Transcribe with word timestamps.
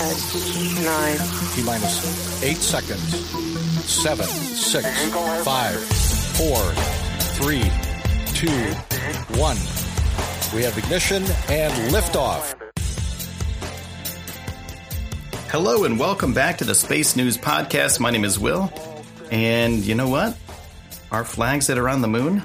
Nine. 0.00 1.18
T 1.52 1.62
minus 1.62 2.42
eight 2.42 2.56
seconds. 2.56 3.02
Seven, 3.84 4.24
six, 4.24 4.88
five, 5.44 5.78
four, 6.38 6.56
three, 7.36 7.70
two, 8.32 8.48
one. 9.38 9.58
We 10.56 10.62
have 10.64 10.78
ignition 10.78 11.22
and 11.50 11.92
liftoff. 11.92 12.54
Hello 15.50 15.84
and 15.84 15.98
welcome 15.98 16.32
back 16.32 16.56
to 16.58 16.64
the 16.64 16.74
Space 16.74 17.14
News 17.14 17.36
Podcast. 17.36 18.00
My 18.00 18.10
name 18.10 18.24
is 18.24 18.38
Will. 18.38 18.72
And 19.30 19.84
you 19.84 19.94
know 19.94 20.08
what? 20.08 20.34
Our 21.12 21.26
flags 21.26 21.66
that 21.66 21.76
are 21.76 21.90
on 21.90 22.00
the 22.00 22.08
moon, 22.08 22.42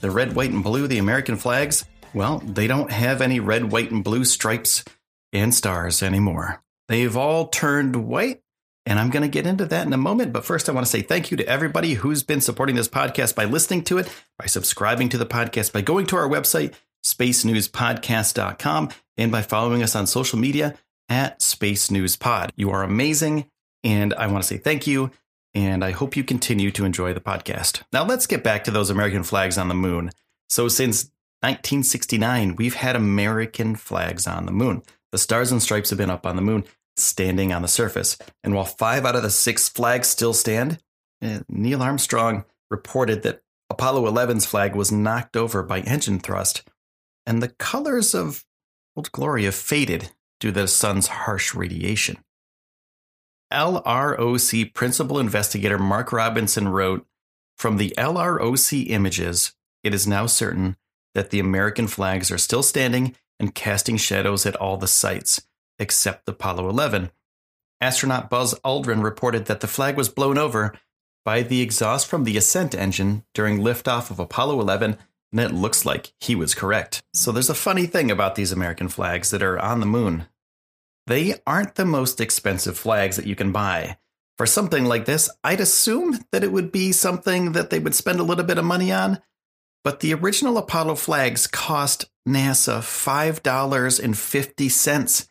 the 0.00 0.12
red, 0.12 0.36
white, 0.36 0.50
and 0.50 0.62
blue, 0.62 0.86
the 0.86 0.98
American 0.98 1.38
flags, 1.38 1.84
well, 2.14 2.38
they 2.38 2.68
don't 2.68 2.92
have 2.92 3.20
any 3.20 3.40
red, 3.40 3.72
white, 3.72 3.90
and 3.90 4.04
blue 4.04 4.24
stripes 4.24 4.84
and 5.32 5.54
stars 5.54 6.02
anymore. 6.02 6.62
They've 6.88 7.16
all 7.16 7.48
turned 7.48 7.96
white, 7.96 8.42
and 8.84 8.98
I'm 8.98 9.10
going 9.10 9.22
to 9.22 9.28
get 9.28 9.46
into 9.46 9.64
that 9.66 9.86
in 9.86 9.92
a 9.92 9.98
moment. 9.98 10.32
But 10.32 10.44
first, 10.44 10.68
I 10.68 10.72
want 10.72 10.86
to 10.86 10.90
say 10.90 11.02
thank 11.02 11.30
you 11.30 11.36
to 11.36 11.48
everybody 11.48 11.94
who's 11.94 12.22
been 12.22 12.40
supporting 12.40 12.76
this 12.76 12.88
podcast 12.88 13.34
by 13.34 13.44
listening 13.44 13.84
to 13.84 13.98
it, 13.98 14.12
by 14.38 14.46
subscribing 14.46 15.08
to 15.10 15.18
the 15.18 15.26
podcast, 15.26 15.72
by 15.72 15.80
going 15.80 16.06
to 16.06 16.16
our 16.16 16.28
website, 16.28 16.74
spacenewspodcast.com, 17.04 18.90
and 19.16 19.32
by 19.32 19.42
following 19.42 19.82
us 19.82 19.96
on 19.96 20.06
social 20.06 20.38
media 20.38 20.74
at 21.08 21.42
Space 21.42 21.90
News 21.90 22.16
Pod. 22.16 22.52
You 22.56 22.70
are 22.70 22.82
amazing, 22.82 23.46
and 23.84 24.14
I 24.14 24.26
want 24.26 24.42
to 24.42 24.48
say 24.48 24.58
thank 24.58 24.86
you, 24.86 25.10
and 25.54 25.84
I 25.84 25.90
hope 25.90 26.16
you 26.16 26.24
continue 26.24 26.70
to 26.72 26.84
enjoy 26.84 27.12
the 27.12 27.20
podcast. 27.20 27.82
Now, 27.92 28.04
let's 28.04 28.26
get 28.26 28.42
back 28.42 28.64
to 28.64 28.70
those 28.70 28.90
American 28.90 29.22
flags 29.22 29.58
on 29.58 29.68
the 29.68 29.74
moon. 29.74 30.10
So, 30.48 30.68
since 30.68 31.04
1969, 31.40 32.56
we've 32.56 32.74
had 32.74 32.96
American 32.96 33.74
flags 33.76 34.26
on 34.26 34.46
the 34.46 34.52
moon. 34.52 34.82
The 35.12 35.18
stars 35.18 35.52
and 35.52 35.62
stripes 35.62 35.90
have 35.90 35.98
been 35.98 36.10
up 36.10 36.26
on 36.26 36.36
the 36.36 36.42
moon, 36.42 36.64
standing 36.96 37.52
on 37.52 37.62
the 37.62 37.68
surface. 37.68 38.16
And 38.42 38.54
while 38.54 38.64
five 38.64 39.04
out 39.04 39.14
of 39.14 39.22
the 39.22 39.30
six 39.30 39.68
flags 39.68 40.08
still 40.08 40.32
stand, 40.32 40.78
eh, 41.20 41.40
Neil 41.48 41.82
Armstrong 41.82 42.44
reported 42.70 43.22
that 43.22 43.42
Apollo 43.70 44.10
11's 44.10 44.46
flag 44.46 44.74
was 44.74 44.90
knocked 44.90 45.36
over 45.36 45.62
by 45.62 45.80
engine 45.80 46.18
thrust, 46.18 46.62
and 47.26 47.42
the 47.42 47.48
colors 47.48 48.14
of 48.14 48.44
Old 48.96 49.12
Glory 49.12 49.44
have 49.44 49.54
faded 49.54 50.10
due 50.40 50.48
to 50.48 50.60
the 50.60 50.68
sun's 50.68 51.06
harsh 51.06 51.54
radiation. 51.54 52.18
LROC 53.52 54.72
principal 54.74 55.18
investigator 55.18 55.78
Mark 55.78 56.12
Robinson 56.12 56.68
wrote 56.68 57.06
From 57.58 57.76
the 57.76 57.94
LROC 57.98 58.88
images, 58.90 59.54
it 59.84 59.94
is 59.94 60.06
now 60.06 60.26
certain 60.26 60.76
that 61.14 61.30
the 61.30 61.40
American 61.40 61.86
flags 61.86 62.30
are 62.30 62.38
still 62.38 62.62
standing 62.62 63.14
and 63.42 63.54
casting 63.54 63.98
shadows 63.98 64.46
at 64.46 64.56
all 64.56 64.78
the 64.78 64.86
sites, 64.86 65.46
except 65.78 66.28
Apollo 66.28 66.70
11. 66.70 67.10
Astronaut 67.80 68.30
Buzz 68.30 68.54
Aldrin 68.64 69.02
reported 69.02 69.46
that 69.46 69.60
the 69.60 69.66
flag 69.66 69.96
was 69.96 70.08
blown 70.08 70.38
over 70.38 70.72
by 71.24 71.42
the 71.42 71.60
exhaust 71.60 72.06
from 72.06 72.24
the 72.24 72.36
ascent 72.36 72.74
engine 72.74 73.24
during 73.34 73.58
liftoff 73.58 74.10
of 74.10 74.20
Apollo 74.20 74.60
11, 74.60 74.96
and 75.32 75.40
it 75.40 75.52
looks 75.52 75.84
like 75.84 76.12
he 76.20 76.34
was 76.34 76.54
correct. 76.54 77.02
So 77.12 77.32
there's 77.32 77.50
a 77.50 77.54
funny 77.54 77.86
thing 77.86 78.10
about 78.10 78.36
these 78.36 78.52
American 78.52 78.88
flags 78.88 79.30
that 79.30 79.42
are 79.42 79.58
on 79.58 79.80
the 79.80 79.86
moon. 79.86 80.26
They 81.08 81.34
aren't 81.46 81.74
the 81.74 81.84
most 81.84 82.20
expensive 82.20 82.78
flags 82.78 83.16
that 83.16 83.26
you 83.26 83.34
can 83.34 83.50
buy. 83.50 83.98
For 84.38 84.46
something 84.46 84.84
like 84.84 85.04
this, 85.04 85.28
I'd 85.42 85.60
assume 85.60 86.20
that 86.30 86.44
it 86.44 86.52
would 86.52 86.70
be 86.70 86.92
something 86.92 87.52
that 87.52 87.70
they 87.70 87.80
would 87.80 87.94
spend 87.94 88.20
a 88.20 88.24
little 88.24 88.44
bit 88.44 88.58
of 88.58 88.64
money 88.64 88.92
on. 88.92 89.20
But 89.84 90.00
the 90.00 90.14
original 90.14 90.58
Apollo 90.58 90.96
flags 90.96 91.46
cost 91.46 92.06
NASA 92.26 92.78
$5.50. 92.78 95.28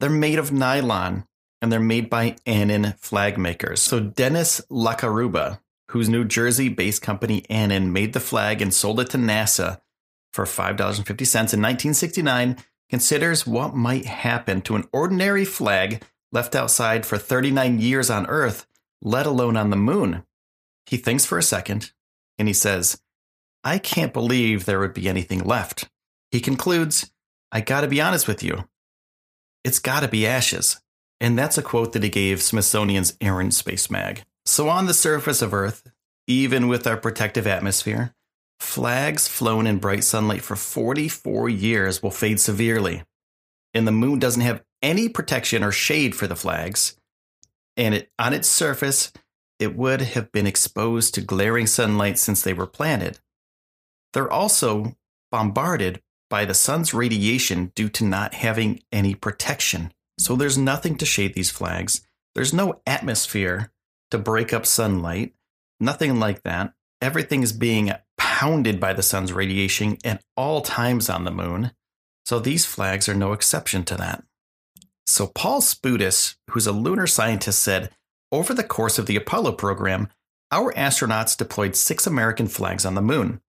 They're 0.00 0.10
made 0.10 0.38
of 0.38 0.52
nylon 0.52 1.26
and 1.62 1.72
they're 1.72 1.80
made 1.80 2.10
by 2.10 2.36
Annin 2.44 2.94
flag 2.98 3.38
makers. 3.38 3.80
So 3.80 4.00
Dennis 4.00 4.60
Lacarubba, 4.70 5.60
whose 5.90 6.08
New 6.08 6.24
Jersey 6.24 6.68
based 6.68 7.02
company 7.02 7.44
Annin 7.48 7.92
made 7.92 8.12
the 8.12 8.18
flag 8.20 8.60
and 8.60 8.74
sold 8.74 8.98
it 9.00 9.10
to 9.10 9.18
NASA 9.18 9.80
for 10.32 10.44
$5.50 10.44 10.98
in 10.98 11.62
1969, 11.62 12.56
considers 12.90 13.46
what 13.46 13.76
might 13.76 14.06
happen 14.06 14.60
to 14.62 14.74
an 14.76 14.88
ordinary 14.92 15.44
flag 15.44 16.02
left 16.32 16.56
outside 16.56 17.06
for 17.06 17.16
39 17.16 17.78
years 17.78 18.10
on 18.10 18.26
Earth, 18.26 18.66
let 19.00 19.24
alone 19.24 19.56
on 19.56 19.70
the 19.70 19.76
moon. 19.76 20.24
He 20.86 20.96
thinks 20.96 21.24
for 21.24 21.38
a 21.38 21.42
second 21.42 21.92
and 22.38 22.48
he 22.48 22.54
says, 22.54 23.00
I 23.64 23.78
can't 23.78 24.12
believe 24.12 24.64
there 24.64 24.78
would 24.78 24.94
be 24.94 25.08
anything 25.08 25.42
left. 25.42 25.88
He 26.30 26.40
concludes, 26.40 27.10
I 27.50 27.62
gotta 27.62 27.88
be 27.88 28.00
honest 28.00 28.28
with 28.28 28.42
you. 28.42 28.64
It's 29.64 29.78
gotta 29.78 30.08
be 30.08 30.26
ashes. 30.26 30.80
And 31.20 31.38
that's 31.38 31.56
a 31.56 31.62
quote 31.62 31.92
that 31.92 32.02
he 32.02 32.10
gave 32.10 32.42
Smithsonian's 32.42 33.16
Air 33.20 33.40
and 33.40 33.54
Space 33.54 33.90
Mag. 33.90 34.24
So, 34.44 34.68
on 34.68 34.86
the 34.86 34.92
surface 34.92 35.40
of 35.40 35.54
Earth, 35.54 35.90
even 36.26 36.68
with 36.68 36.86
our 36.86 36.98
protective 36.98 37.46
atmosphere, 37.46 38.14
flags 38.60 39.26
flown 39.26 39.66
in 39.66 39.78
bright 39.78 40.04
sunlight 40.04 40.42
for 40.42 40.56
44 40.56 41.48
years 41.48 42.02
will 42.02 42.10
fade 42.10 42.40
severely. 42.40 43.02
And 43.72 43.86
the 43.86 43.92
moon 43.92 44.18
doesn't 44.18 44.42
have 44.42 44.62
any 44.82 45.08
protection 45.08 45.64
or 45.64 45.72
shade 45.72 46.14
for 46.14 46.26
the 46.26 46.36
flags. 46.36 46.96
And 47.76 47.94
it, 47.94 48.10
on 48.18 48.34
its 48.34 48.48
surface, 48.48 49.12
it 49.58 49.74
would 49.74 50.02
have 50.02 50.30
been 50.30 50.46
exposed 50.46 51.14
to 51.14 51.20
glaring 51.20 51.66
sunlight 51.66 52.18
since 52.18 52.42
they 52.42 52.52
were 52.52 52.66
planted. 52.66 53.18
They're 54.14 54.32
also 54.32 54.96
bombarded 55.30 56.00
by 56.30 56.46
the 56.46 56.54
sun's 56.54 56.94
radiation 56.94 57.72
due 57.74 57.88
to 57.90 58.04
not 58.04 58.32
having 58.32 58.80
any 58.90 59.14
protection. 59.14 59.92
So 60.18 60.36
there's 60.36 60.56
nothing 60.56 60.96
to 60.98 61.04
shade 61.04 61.34
these 61.34 61.50
flags. 61.50 62.06
There's 62.34 62.54
no 62.54 62.80
atmosphere 62.86 63.72
to 64.10 64.18
break 64.18 64.52
up 64.52 64.64
sunlight, 64.64 65.34
nothing 65.80 66.18
like 66.18 66.42
that. 66.44 66.72
Everything 67.02 67.42
is 67.42 67.52
being 67.52 67.92
pounded 68.16 68.80
by 68.80 68.92
the 68.94 69.02
sun's 69.02 69.32
radiation 69.32 69.98
at 70.04 70.22
all 70.36 70.62
times 70.62 71.10
on 71.10 71.24
the 71.24 71.30
moon. 71.30 71.72
So 72.24 72.38
these 72.38 72.64
flags 72.64 73.08
are 73.08 73.14
no 73.14 73.32
exception 73.32 73.84
to 73.84 73.96
that. 73.96 74.24
So 75.06 75.26
Paul 75.26 75.60
Spudis, 75.60 76.36
who's 76.50 76.66
a 76.66 76.72
lunar 76.72 77.06
scientist, 77.06 77.62
said, 77.62 77.90
over 78.32 78.54
the 78.54 78.64
course 78.64 78.98
of 78.98 79.06
the 79.06 79.16
Apollo 79.16 79.52
program, 79.52 80.08
our 80.50 80.72
astronauts 80.72 81.36
deployed 81.36 81.76
six 81.76 82.06
American 82.06 82.46
flags 82.46 82.86
on 82.86 82.94
the 82.94 83.02
moon. 83.02 83.40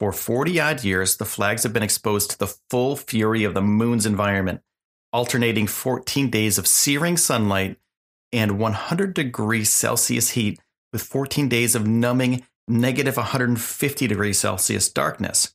For 0.00 0.12
40 0.12 0.60
odd 0.60 0.84
years, 0.84 1.16
the 1.16 1.24
flags 1.24 1.64
have 1.64 1.72
been 1.72 1.82
exposed 1.82 2.30
to 2.30 2.38
the 2.38 2.54
full 2.70 2.96
fury 2.96 3.44
of 3.44 3.54
the 3.54 3.62
moon's 3.62 4.06
environment. 4.06 4.62
alternating 5.12 5.66
14 5.66 6.28
days 6.30 6.58
of 6.58 6.66
searing 6.66 7.16
sunlight 7.16 7.78
and 8.32 8.58
100 8.58 9.14
degrees 9.14 9.72
Celsius 9.72 10.30
heat 10.30 10.60
with 10.92 11.02
14 11.02 11.48
days 11.48 11.74
of 11.74 11.86
numbing 11.86 12.44
negative 12.68 13.16
150 13.16 14.06
degrees 14.06 14.38
Celsius 14.38 14.88
darkness. 14.90 15.54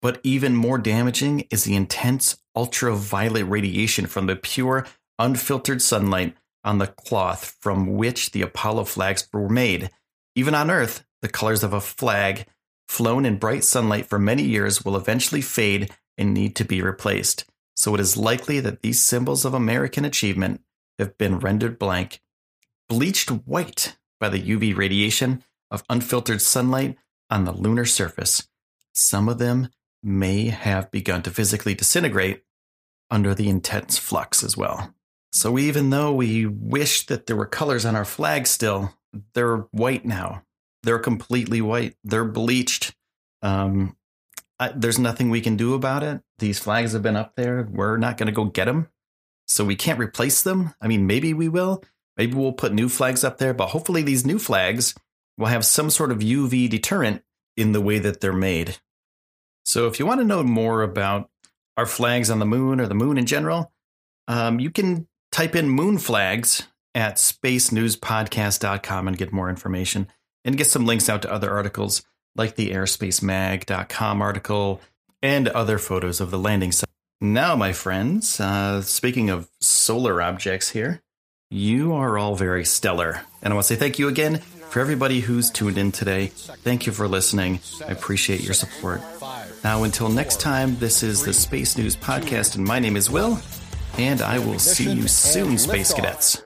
But 0.00 0.20
even 0.22 0.54
more 0.54 0.78
damaging 0.78 1.46
is 1.50 1.64
the 1.64 1.76
intense 1.76 2.38
ultraviolet 2.56 3.48
radiation 3.48 4.06
from 4.06 4.26
the 4.26 4.36
pure, 4.36 4.86
unfiltered 5.18 5.82
sunlight 5.82 6.36
on 6.64 6.78
the 6.78 6.86
cloth 6.86 7.56
from 7.60 7.96
which 7.96 8.30
the 8.30 8.42
Apollo 8.42 8.84
flags 8.84 9.28
were 9.32 9.48
made. 9.48 9.90
Even 10.34 10.54
on 10.54 10.70
Earth, 10.70 11.04
the 11.22 11.28
colors 11.28 11.62
of 11.62 11.72
a 11.72 11.80
flag 11.80 12.46
flown 12.92 13.24
in 13.24 13.38
bright 13.38 13.64
sunlight 13.64 14.06
for 14.06 14.18
many 14.18 14.42
years 14.42 14.84
will 14.84 14.96
eventually 14.96 15.40
fade 15.40 15.90
and 16.18 16.34
need 16.34 16.54
to 16.54 16.64
be 16.64 16.82
replaced. 16.82 17.46
So 17.74 17.94
it 17.94 18.00
is 18.00 18.18
likely 18.18 18.60
that 18.60 18.82
these 18.82 19.02
symbols 19.02 19.46
of 19.46 19.54
American 19.54 20.04
achievement 20.04 20.60
have 20.98 21.16
been 21.16 21.38
rendered 21.38 21.78
blank, 21.78 22.20
bleached 22.90 23.30
white 23.30 23.96
by 24.20 24.28
the 24.28 24.42
UV 24.42 24.76
radiation 24.76 25.42
of 25.70 25.84
unfiltered 25.88 26.42
sunlight 26.42 26.98
on 27.30 27.44
the 27.44 27.52
lunar 27.52 27.86
surface. 27.86 28.46
Some 28.92 29.26
of 29.26 29.38
them 29.38 29.70
may 30.02 30.48
have 30.48 30.90
begun 30.90 31.22
to 31.22 31.30
physically 31.30 31.74
disintegrate 31.74 32.42
under 33.10 33.34
the 33.34 33.48
intense 33.48 33.96
flux 33.96 34.44
as 34.44 34.54
well. 34.54 34.94
So 35.32 35.58
even 35.58 35.88
though 35.88 36.12
we 36.12 36.44
wish 36.44 37.06
that 37.06 37.26
there 37.26 37.36
were 37.36 37.46
colors 37.46 37.86
on 37.86 37.96
our 37.96 38.04
flag 38.04 38.46
still, 38.46 38.92
they're 39.32 39.68
white 39.70 40.04
now. 40.04 40.42
They're 40.82 40.98
completely 40.98 41.60
white. 41.60 41.96
They're 42.04 42.24
bleached. 42.24 42.94
Um, 43.42 43.96
I, 44.58 44.72
there's 44.74 44.98
nothing 44.98 45.30
we 45.30 45.40
can 45.40 45.56
do 45.56 45.74
about 45.74 46.02
it. 46.02 46.20
These 46.38 46.58
flags 46.58 46.92
have 46.92 47.02
been 47.02 47.16
up 47.16 47.34
there. 47.36 47.68
We're 47.70 47.96
not 47.96 48.16
going 48.16 48.26
to 48.26 48.32
go 48.32 48.44
get 48.44 48.66
them. 48.66 48.88
So 49.46 49.64
we 49.64 49.76
can't 49.76 49.98
replace 49.98 50.42
them. 50.42 50.74
I 50.80 50.88
mean, 50.88 51.06
maybe 51.06 51.34
we 51.34 51.48
will. 51.48 51.82
Maybe 52.16 52.34
we'll 52.34 52.52
put 52.52 52.72
new 52.72 52.88
flags 52.88 53.24
up 53.24 53.38
there, 53.38 53.54
but 53.54 53.68
hopefully 53.68 54.02
these 54.02 54.26
new 54.26 54.38
flags 54.38 54.94
will 55.38 55.46
have 55.46 55.64
some 55.64 55.90
sort 55.90 56.12
of 56.12 56.18
UV 56.18 56.68
deterrent 56.68 57.22
in 57.56 57.72
the 57.72 57.80
way 57.80 57.98
that 57.98 58.20
they're 58.20 58.32
made. 58.32 58.78
So 59.64 59.86
if 59.86 59.98
you 59.98 60.06
want 60.06 60.20
to 60.20 60.26
know 60.26 60.42
more 60.42 60.82
about 60.82 61.30
our 61.76 61.86
flags 61.86 62.30
on 62.30 62.38
the 62.38 62.46
moon 62.46 62.80
or 62.80 62.86
the 62.86 62.94
moon 62.94 63.18
in 63.18 63.26
general, 63.26 63.72
um, 64.28 64.60
you 64.60 64.70
can 64.70 65.08
type 65.30 65.56
in 65.56 65.68
moon 65.68 65.98
flags 65.98 66.68
at 66.94 67.16
spacenewspodcast.com 67.16 69.08
and 69.08 69.16
get 69.16 69.32
more 69.32 69.48
information 69.48 70.08
and 70.44 70.56
get 70.56 70.66
some 70.66 70.86
links 70.86 71.08
out 71.08 71.22
to 71.22 71.32
other 71.32 71.52
articles 71.52 72.02
like 72.34 72.56
the 72.56 72.70
airspacemag.com 72.70 74.22
article 74.22 74.80
and 75.22 75.48
other 75.48 75.78
photos 75.78 76.20
of 76.20 76.30
the 76.30 76.38
landing 76.38 76.72
site. 76.72 76.88
Now, 77.20 77.54
my 77.54 77.72
friends, 77.72 78.40
uh, 78.40 78.82
speaking 78.82 79.30
of 79.30 79.48
solar 79.60 80.20
objects 80.20 80.70
here, 80.70 81.02
you 81.50 81.92
are 81.92 82.18
all 82.18 82.34
very 82.34 82.64
stellar. 82.64 83.22
And 83.42 83.52
I 83.52 83.54
want 83.54 83.66
to 83.66 83.74
say 83.74 83.78
thank 83.78 83.98
you 83.98 84.08
again 84.08 84.38
for 84.38 84.80
everybody 84.80 85.20
who's 85.20 85.50
tuned 85.50 85.78
in 85.78 85.92
today. 85.92 86.28
Thank 86.28 86.86
you 86.86 86.92
for 86.92 87.06
listening. 87.06 87.60
I 87.86 87.92
appreciate 87.92 88.40
your 88.40 88.54
support. 88.54 89.02
Now, 89.62 89.84
until 89.84 90.08
next 90.08 90.40
time, 90.40 90.76
this 90.78 91.02
is 91.02 91.24
the 91.24 91.32
Space 91.32 91.78
News 91.78 91.94
Podcast, 91.94 92.56
and 92.56 92.64
my 92.64 92.80
name 92.80 92.96
is 92.96 93.08
Will, 93.08 93.38
and 93.98 94.20
I 94.20 94.38
will 94.38 94.58
see 94.58 94.90
you 94.90 95.06
soon, 95.06 95.58
Space 95.58 95.92
Cadets. 95.92 96.42